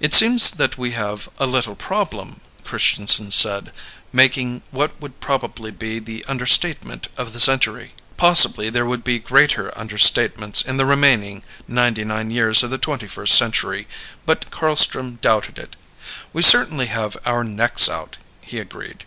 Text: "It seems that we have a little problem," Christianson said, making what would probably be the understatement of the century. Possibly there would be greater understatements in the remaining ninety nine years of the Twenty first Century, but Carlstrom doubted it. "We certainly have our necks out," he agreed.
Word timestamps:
"It 0.00 0.12
seems 0.12 0.50
that 0.50 0.76
we 0.76 0.90
have 0.98 1.28
a 1.38 1.46
little 1.46 1.76
problem," 1.76 2.40
Christianson 2.64 3.30
said, 3.30 3.70
making 4.12 4.64
what 4.72 5.00
would 5.00 5.20
probably 5.20 5.70
be 5.70 6.00
the 6.00 6.24
understatement 6.24 7.06
of 7.16 7.32
the 7.32 7.38
century. 7.38 7.92
Possibly 8.16 8.70
there 8.70 8.84
would 8.84 9.04
be 9.04 9.20
greater 9.20 9.70
understatements 9.76 10.66
in 10.66 10.78
the 10.78 10.84
remaining 10.84 11.44
ninety 11.68 12.02
nine 12.02 12.32
years 12.32 12.64
of 12.64 12.70
the 12.70 12.76
Twenty 12.78 13.06
first 13.06 13.38
Century, 13.38 13.86
but 14.24 14.50
Carlstrom 14.50 15.20
doubted 15.22 15.60
it. 15.60 15.76
"We 16.32 16.42
certainly 16.42 16.86
have 16.86 17.16
our 17.24 17.44
necks 17.44 17.88
out," 17.88 18.16
he 18.40 18.58
agreed. 18.58 19.04